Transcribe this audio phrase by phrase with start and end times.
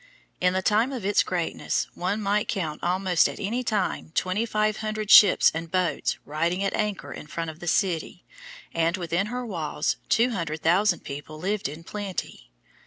[0.39, 4.77] In the time of its greatness one might count almost at any time twenty five
[4.77, 8.25] hundred ships and boats riding at anchor in front of the city,
[8.73, 12.49] and within her walls, two hundred thousand people lived in plenty.